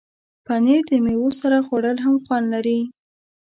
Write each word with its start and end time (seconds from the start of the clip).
پنېر 0.45 0.81
د 0.91 0.91
میوو 1.05 1.29
سره 1.41 1.57
خوړل 1.67 1.97
هم 2.05 2.15
خوند 2.25 2.45
لري. 2.53 2.79